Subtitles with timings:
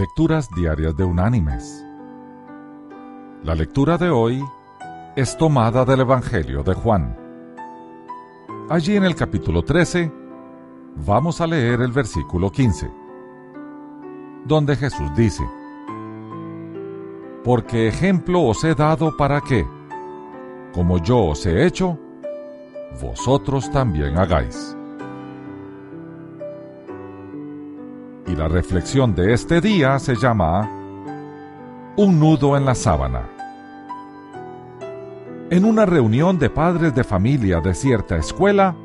[0.00, 1.84] Lecturas Diarias de Unánimes.
[3.44, 4.42] La lectura de hoy
[5.14, 7.14] es tomada del Evangelio de Juan.
[8.70, 10.10] Allí en el capítulo 13
[11.04, 12.90] vamos a leer el versículo 15,
[14.46, 15.44] donde Jesús dice,
[17.44, 19.68] Porque ejemplo os he dado para que,
[20.72, 21.98] como yo os he hecho,
[23.02, 24.74] vosotros también hagáis.
[28.30, 30.70] Y la reflexión de este día se llama
[31.96, 33.28] Un nudo en la sábana.
[35.50, 38.76] En una reunión de padres de familia de cierta escuela,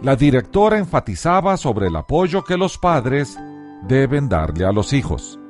[0.00, 3.36] la directora enfatizaba sobre el apoyo que los padres
[3.82, 5.40] deben darle a los hijos.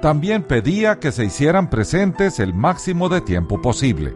[0.00, 4.14] También pedía que se hicieran presentes el máximo de tiempo posible.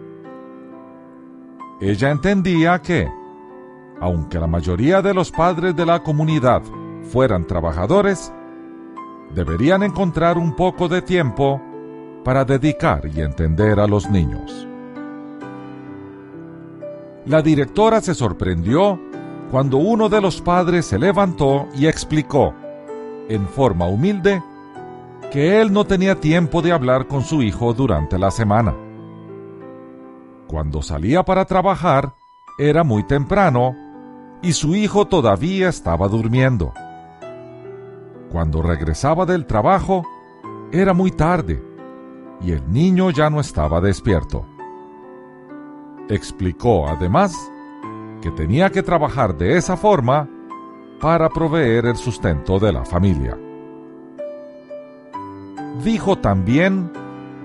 [1.81, 3.09] Ella entendía que,
[4.01, 6.63] aunque la mayoría de los padres de la comunidad
[7.05, 8.33] fueran trabajadores,
[9.35, 11.61] deberían encontrar un poco de tiempo
[12.25, 14.67] para dedicar y entender a los niños.
[17.27, 18.99] La directora se sorprendió
[19.51, 22.55] cuando uno de los padres se levantó y explicó,
[23.29, 24.43] en forma humilde,
[25.31, 28.75] que él no tenía tiempo de hablar con su hijo durante la semana.
[30.47, 32.15] Cuando salía para trabajar,
[32.59, 33.75] era muy temprano
[34.43, 36.73] y su hijo todavía estaba durmiendo.
[38.31, 40.07] Cuando regresaba del trabajo,
[40.71, 41.63] era muy tarde
[42.43, 44.45] y el niño ya no estaba despierto.
[46.09, 47.35] Explicó además
[48.21, 50.29] que tenía que trabajar de esa forma
[51.01, 53.39] para proveer el sustento de la familia.
[55.83, 56.91] Dijo también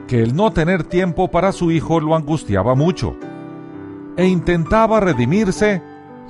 [0.08, 3.16] que el no tener tiempo para su hijo lo angustiaba mucho
[4.18, 5.82] e intentaba redimirse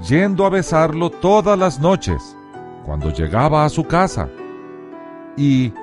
[0.07, 2.37] yendo a besarlo todas las noches
[2.85, 4.29] cuando llegaba a su casa
[5.37, 5.73] y,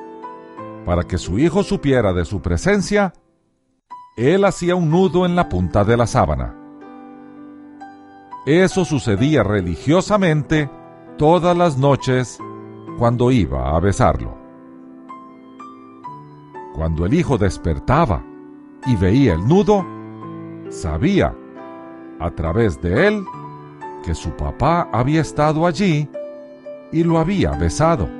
[0.85, 3.13] para que su hijo supiera de su presencia,
[4.17, 6.55] él hacía un nudo en la punta de la sábana.
[8.47, 10.71] Eso sucedía religiosamente
[11.19, 12.39] todas las noches
[12.99, 14.37] cuando iba a besarlo.
[16.75, 18.23] Cuando el hijo despertaba
[18.87, 19.85] y veía el nudo,
[20.71, 21.35] sabía,
[22.19, 23.25] a través de él,
[24.05, 26.09] que su papá había estado allí
[26.93, 28.20] y lo había besado.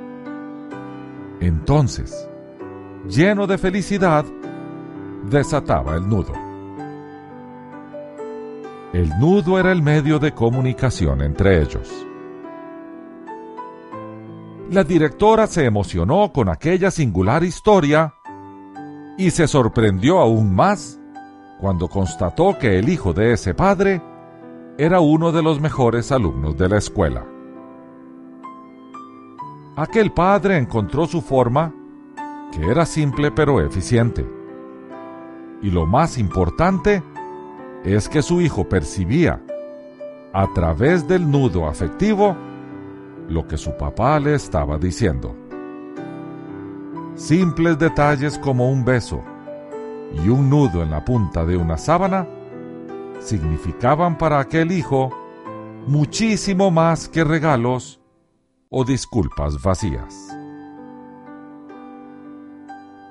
[1.41, 2.29] Entonces,
[3.09, 4.23] lleno de felicidad,
[5.29, 6.33] desataba el nudo.
[8.93, 11.89] El nudo era el medio de comunicación entre ellos.
[14.69, 18.13] La directora se emocionó con aquella singular historia
[19.17, 20.99] y se sorprendió aún más
[21.59, 24.01] cuando constató que el hijo de ese padre
[24.77, 27.30] era uno de los mejores alumnos de la escuela.
[29.81, 31.73] Aquel padre encontró su forma,
[32.51, 34.23] que era simple pero eficiente.
[35.63, 37.01] Y lo más importante
[37.83, 39.41] es que su hijo percibía,
[40.33, 42.37] a través del nudo afectivo,
[43.27, 45.35] lo que su papá le estaba diciendo.
[47.15, 49.23] Simples detalles como un beso
[50.23, 52.27] y un nudo en la punta de una sábana
[53.19, 55.09] significaban para aquel hijo
[55.87, 58.00] muchísimo más que regalos
[58.73, 60.15] o disculpas vacías.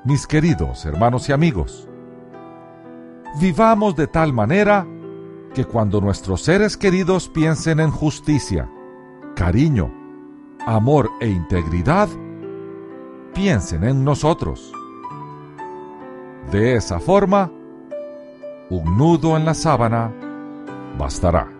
[0.05, 1.87] Mis queridos hermanos y amigos,
[3.39, 4.87] vivamos de tal manera
[5.53, 8.71] que cuando nuestros seres queridos piensen en justicia,
[9.37, 9.93] cariño,
[10.67, 12.09] amor e integridad,
[13.35, 14.73] piensen en nosotros.
[16.51, 17.53] De esa forma,
[18.71, 20.11] un nudo en la sábana
[20.97, 21.60] bastará.